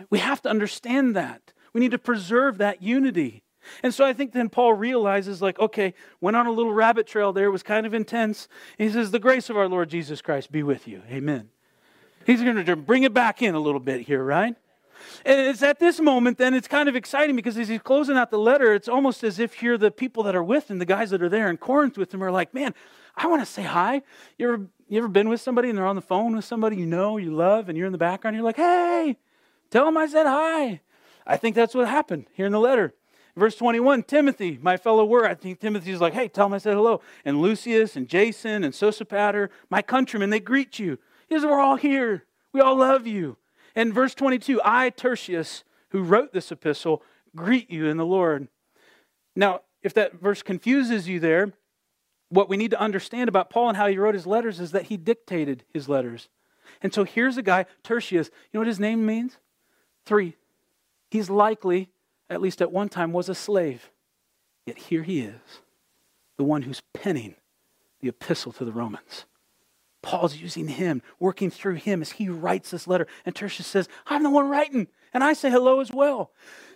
[0.09, 1.53] We have to understand that.
[1.73, 3.43] We need to preserve that unity.
[3.83, 7.33] And so I think then Paul realizes, like, okay, went on a little rabbit trail
[7.33, 8.47] there, was kind of intense.
[8.77, 11.01] He says, The grace of our Lord Jesus Christ be with you.
[11.09, 11.49] Amen.
[12.25, 14.55] He's going to bring it back in a little bit here, right?
[15.25, 18.31] And it's at this moment, then it's kind of exciting because as he's closing out
[18.31, 21.11] the letter, it's almost as if you're the people that are with him, the guys
[21.11, 22.73] that are there in Corinth with him are like, man,
[23.15, 24.01] I want to say hi.
[24.37, 26.85] You ever, you ever been with somebody and they're on the phone with somebody you
[26.85, 29.17] know, you love, and you're in the background, you're like, hey,
[29.69, 30.81] tell them I said hi.
[31.27, 32.93] I think that's what happened here in the letter.
[33.35, 35.27] Verse 21, Timothy, my fellow worker.
[35.27, 37.01] I think Timothy's like, hey, tell him I said hello.
[37.25, 40.97] And Lucius and Jason and Sosipater, my countrymen, they greet you.
[41.27, 42.23] He says, we're all here.
[42.53, 43.37] We all love you.
[43.75, 47.03] And verse 22, I, Tertius, who wrote this epistle,
[47.35, 48.47] greet you in the Lord.
[49.35, 51.51] Now, if that verse confuses you there,
[52.29, 54.83] what we need to understand about Paul and how he wrote his letters is that
[54.83, 56.29] he dictated his letters.
[56.81, 58.27] And so here's a guy, Tertius.
[58.27, 59.37] You know what his name means?
[60.05, 60.35] Three.
[61.11, 61.89] He's likely
[62.29, 63.91] at least at one time, was a slave.
[64.65, 65.61] Yet here he is,
[66.37, 67.35] the one who's penning
[68.01, 69.25] the epistle to the Romans.
[70.05, 73.07] Paul's using him, working through him as he writes this letter.
[73.25, 74.87] And Tertius says, I'm the one writing.
[75.15, 76.31] And I say hello as well.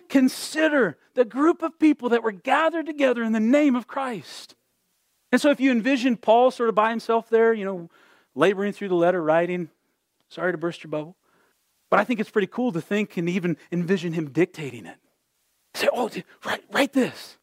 [0.08, 4.56] Consider the group of people that were gathered together in the name of Christ.
[5.30, 7.88] And so if you envision Paul sort of by himself there, you know,
[8.34, 9.70] laboring through the letter, writing,
[10.28, 11.16] sorry to burst your bubble.
[11.88, 14.96] But I think it's pretty cool to think and even envision him dictating it.
[15.74, 16.10] Say, oh,
[16.44, 17.38] write, write this.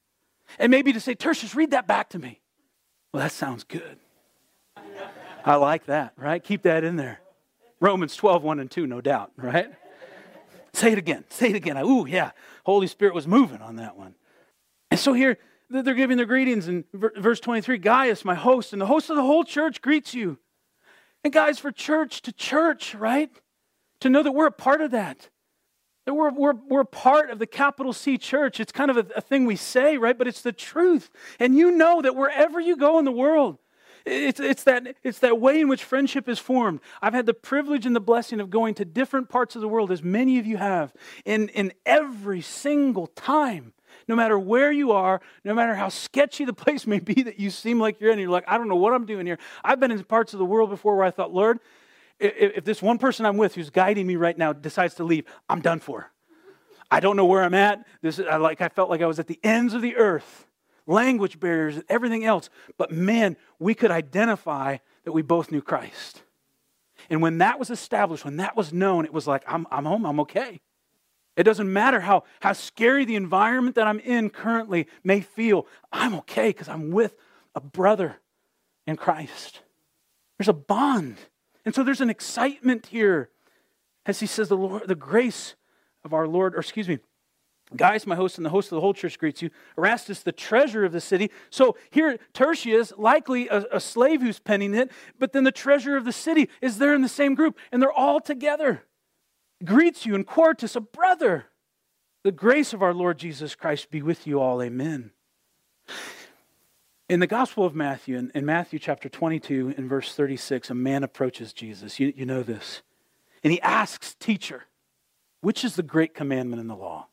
[0.59, 2.41] And maybe to say, Tertius, read that back to me.
[3.13, 3.99] Well, that sounds good.
[5.47, 6.43] I like that, right?
[6.43, 7.21] Keep that in there.
[7.79, 9.69] Romans 12, 1 and 2, no doubt, right?
[10.73, 11.23] Say it again.
[11.29, 11.77] Say it again.
[11.77, 12.31] Ooh, yeah.
[12.65, 14.15] Holy Spirit was moving on that one.
[14.91, 15.37] And so here,
[15.69, 19.21] they're giving their greetings in verse 23 Gaius, my host, and the host of the
[19.21, 20.37] whole church greets you.
[21.23, 23.31] And guys, for church to church, right?
[24.01, 25.29] To know that we're a part of that.
[26.05, 28.59] That we're, we're, we're part of the capital C church.
[28.59, 30.17] It's kind of a, a thing we say, right?
[30.17, 31.09] But it's the truth.
[31.39, 33.59] And you know that wherever you go in the world,
[34.07, 36.79] it's, it's, that, it's that way in which friendship is formed.
[37.01, 39.91] I've had the privilege and the blessing of going to different parts of the world,
[39.91, 40.93] as many of you have,
[41.25, 43.73] in, in every single time.
[44.07, 47.49] No matter where you are, no matter how sketchy the place may be that you
[47.49, 49.37] seem like you're in, you're like, I don't know what I'm doing here.
[49.63, 51.59] I've been in parts of the world before where I thought, Lord,
[52.19, 55.61] if this one person I'm with who's guiding me right now decides to leave, I'm
[55.61, 56.11] done for.
[56.89, 57.85] I don't know where I'm at.
[58.01, 60.46] This is, I like I felt like I was at the ends of the earth,
[60.87, 62.49] language barriers, and everything else.
[62.77, 66.23] But man, we could identify that we both knew Christ.
[67.09, 70.05] And when that was established, when that was known, it was like, I'm, I'm home,
[70.05, 70.61] I'm okay.
[71.35, 76.15] It doesn't matter how, how scary the environment that I'm in currently may feel, I'm
[76.15, 77.15] okay because I'm with
[77.53, 78.15] a brother
[78.87, 79.61] in Christ.
[80.39, 81.17] There's a bond.
[81.63, 83.29] And so there's an excitement here
[84.07, 85.55] as he says, the, Lord, the grace
[86.03, 86.99] of our Lord, or excuse me,
[87.75, 89.49] Gaius, my host, and the host of the whole church greets you.
[89.77, 91.31] Erastus, the treasurer of the city.
[91.49, 94.89] So here, Tertius, likely a, a, slave who's penning it,
[95.19, 97.91] but then the treasurer of the city is there in the same group, and they're
[97.91, 98.83] all together.
[99.65, 101.47] Greets you, and Quartus, a brother.
[102.23, 104.61] The grace of our Lord Jesus Christ be with you all.
[104.61, 105.11] Amen.
[107.09, 111.03] In the Gospel of Matthew, in, in, Matthew chapter 22, in verse 36, a man
[111.03, 111.99] approaches Jesus.
[111.99, 112.81] You, you know this.
[113.43, 114.65] And he asks, Teacher,
[115.41, 117.07] which is the great commandment in the law?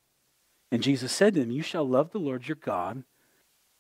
[0.71, 3.05] And Jesus said to them, You shall love the Lord your God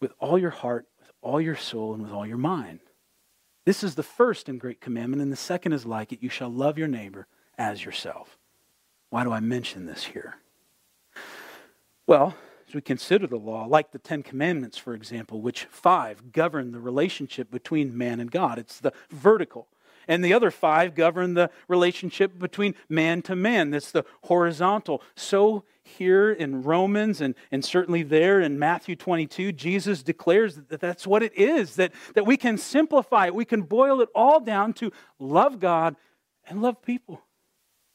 [0.01, 2.81] with all your heart, with all your soul, and with all your mind.
[3.65, 6.51] This is the first and great commandment, and the second is like it you shall
[6.51, 7.27] love your neighbor
[7.57, 8.39] as yourself.
[9.11, 10.37] Why do I mention this here?
[12.07, 12.35] Well,
[12.69, 16.81] as we consider the law, like the Ten Commandments, for example, which five govern the
[16.81, 18.59] relationship between man and God.
[18.59, 19.69] It's the vertical.
[20.09, 23.71] And the other five govern the relationship between man to man.
[23.71, 25.03] That's the horizontal.
[25.17, 31.07] So here in Romans and, and certainly there in Matthew 22, Jesus declares that that's
[31.07, 33.35] what it is, that, that we can simplify it.
[33.35, 35.97] We can boil it all down to love God
[36.47, 37.23] and love people.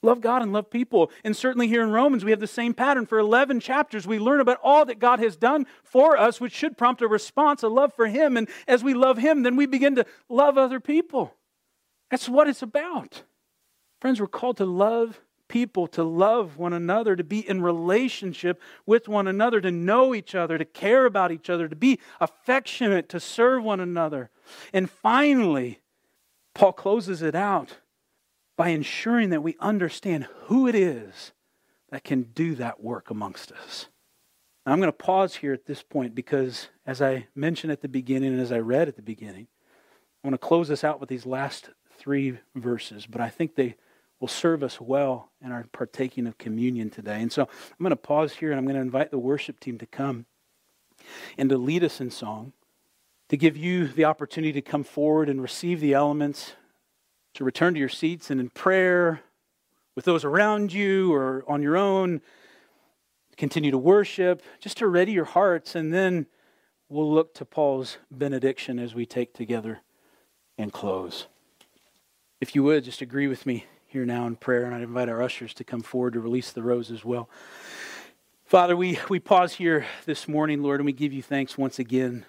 [0.01, 1.11] Love God and love people.
[1.25, 3.05] And certainly here in Romans, we have the same pattern.
[3.05, 6.77] For 11 chapters, we learn about all that God has done for us, which should
[6.77, 8.37] prompt a response, a love for Him.
[8.37, 11.35] And as we love Him, then we begin to love other people.
[12.09, 13.23] That's what it's about.
[14.01, 19.07] Friends, we're called to love people, to love one another, to be in relationship with
[19.07, 23.19] one another, to know each other, to care about each other, to be affectionate, to
[23.19, 24.29] serve one another.
[24.71, 25.81] And finally,
[26.53, 27.77] Paul closes it out
[28.55, 31.33] by ensuring that we understand who it is
[31.89, 33.87] that can do that work amongst us.
[34.65, 37.87] Now, I'm going to pause here at this point because, as I mentioned at the
[37.87, 39.47] beginning and as I read at the beginning,
[40.23, 41.69] I want to close this out with these last
[41.99, 43.75] three verses, but I think they
[44.19, 47.21] will serve us well in our partaking of communion today.
[47.21, 49.77] And so I'm going to pause here and I'm going to invite the worship team
[49.77, 50.25] to come
[51.37, 52.53] and to lead us in song,
[53.29, 56.53] to give you the opportunity to come forward and receive the elements
[57.35, 59.21] to return to your seats and in prayer
[59.95, 62.21] with those around you or on your own.
[63.37, 66.25] Continue to worship, just to ready your hearts, and then
[66.89, 69.79] we'll look to Paul's benediction as we take together
[70.57, 71.27] and close.
[72.41, 75.21] If you would, just agree with me here now in prayer, and I'd invite our
[75.21, 77.29] ushers to come forward to release the rows as well.
[78.45, 82.25] Father, we, we pause here this morning, Lord, and we give you thanks once again.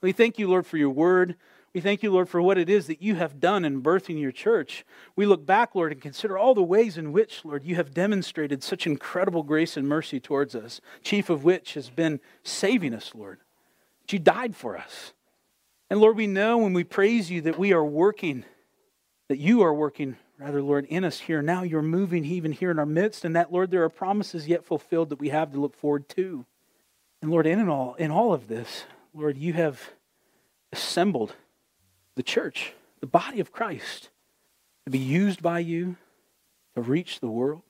[0.00, 1.36] We thank you, Lord, for your word.
[1.74, 4.32] We thank you, Lord, for what it is that you have done in birthing your
[4.32, 4.86] church.
[5.16, 8.62] We look back, Lord, and consider all the ways in which, Lord, you have demonstrated
[8.62, 13.38] such incredible grace and mercy towards us, chief of which has been saving us, Lord.
[14.10, 15.12] You died for us.
[15.90, 18.46] And Lord, we know when we praise you that we are working,
[19.28, 21.40] that you are working rather, Lord, in us here.
[21.40, 24.64] Now you're moving even here in our midst, and that, Lord, there are promises yet
[24.64, 26.44] fulfilled that we have to look forward to.
[27.20, 29.90] And Lord, in all, in all of this, Lord, you have
[30.72, 31.34] assembled
[32.16, 34.10] the church, the body of Christ,
[34.84, 35.96] to be used by you
[36.74, 37.62] to reach the world.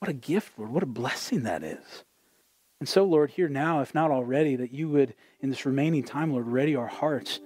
[0.00, 0.70] What a gift, Lord.
[0.70, 2.04] What a blessing that is.
[2.80, 6.32] And so, Lord, here now, if not already, that you would, in this remaining time,
[6.32, 7.40] Lord, ready our hearts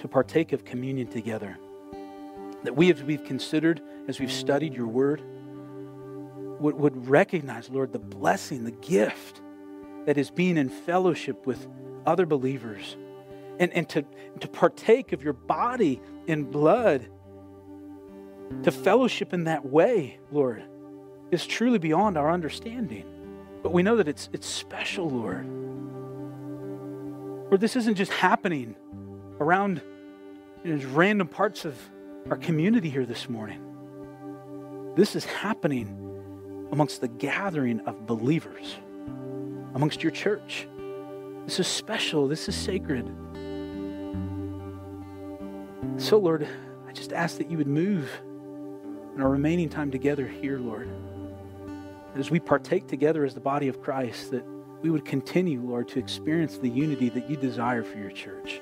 [0.00, 1.56] to partake of communion together.
[2.64, 5.22] That we, as we've considered, as we've studied your word,
[6.60, 9.40] would, would recognize, Lord, the blessing, the gift
[10.06, 11.66] that is being in fellowship with
[12.06, 12.96] other believers
[13.58, 14.04] and, and to,
[14.40, 17.08] to partake of your body and blood,
[18.62, 20.62] to fellowship in that way, Lord,
[21.30, 23.04] is truly beyond our understanding.
[23.62, 25.46] But we know that it's, it's special, Lord.
[27.50, 28.74] Lord, this isn't just happening
[29.40, 29.82] around
[30.64, 31.76] you know, random parts of
[32.30, 33.60] our community here this morning.
[34.96, 38.76] This is happening amongst the gathering of believers,
[39.74, 40.68] amongst your church.
[41.44, 42.28] This is special.
[42.28, 43.06] This is sacred.
[45.96, 46.46] So, Lord,
[46.86, 48.08] I just ask that you would move
[49.14, 50.88] in our remaining time together here, Lord.
[52.14, 54.44] As we partake together as the body of Christ, that
[54.80, 58.60] we would continue, Lord, to experience the unity that you desire for your church,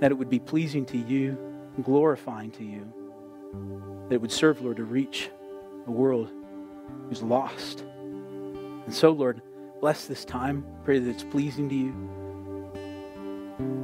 [0.00, 1.47] that it would be pleasing to you,
[1.82, 2.92] glorifying to you,
[4.08, 5.30] that it would serve, Lord, to reach
[5.86, 6.30] a world
[7.08, 7.80] who's lost.
[7.80, 9.42] And so, Lord,
[9.80, 10.64] bless this time.
[10.84, 12.18] Pray that it's pleasing to you.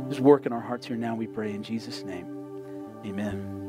[0.09, 2.26] Just work in our hearts here now, we pray in Jesus' name.
[3.05, 3.64] Amen.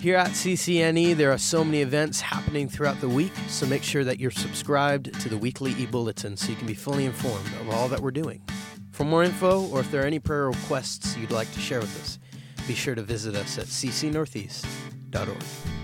[0.00, 4.04] Here at CCNE, there are so many events happening throughout the week, so make sure
[4.04, 7.70] that you're subscribed to the weekly e bulletin so you can be fully informed of
[7.70, 8.42] all that we're doing.
[8.92, 12.00] For more info, or if there are any prayer requests you'd like to share with
[12.00, 12.18] us,
[12.66, 15.75] be sure to visit us at ccnortheast.org.